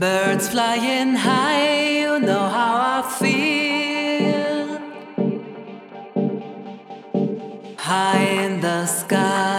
Birds 0.00 0.48
flying 0.48 1.14
high, 1.14 1.98
you 2.00 2.20
know 2.20 2.48
how 2.48 2.72
I 2.96 3.02
feel. 3.20 4.78
High 7.76 8.24
in 8.46 8.62
the 8.62 8.86
sky. 8.86 9.49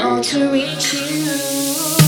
all 0.00 0.20
to 0.20 0.48
reach 0.50 0.94
you. 0.94 2.07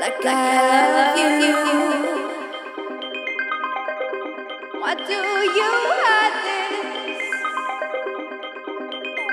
Like 0.00 0.24
I 0.24 0.32
love 0.96 1.18
you. 1.44 1.56
Why 4.80 4.94
do 4.94 5.20
you 5.58 5.72
hide 6.00 6.36
this? 6.46 7.22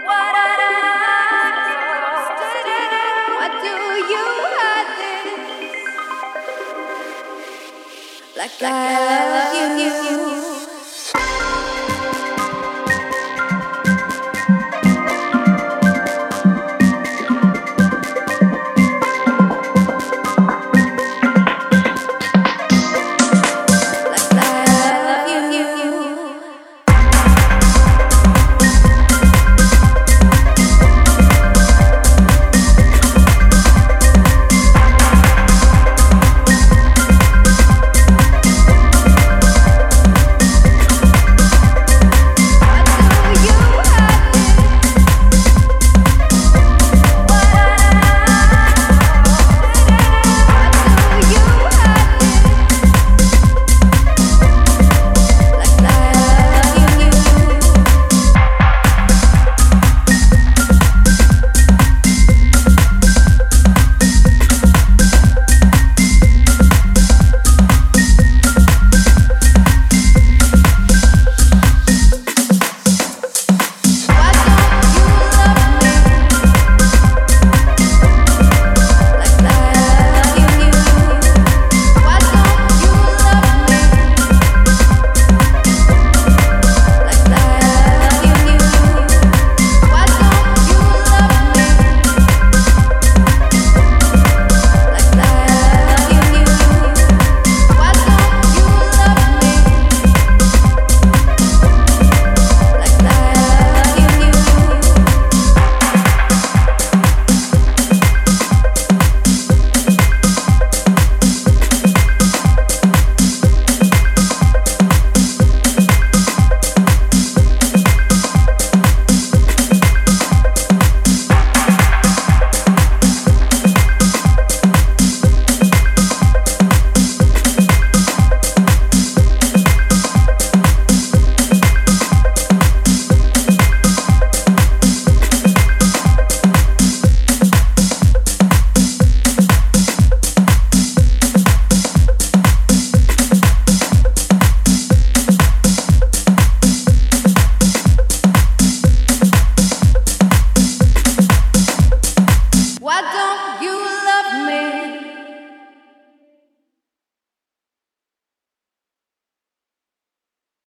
What 0.08 0.36
Why 3.38 3.48
do 3.64 3.74
you 4.14 4.26
hide 4.56 4.92
this? 5.00 5.58
Like 8.38 8.62
I 8.64 8.74
love 9.34 9.80
you. 9.80 10.47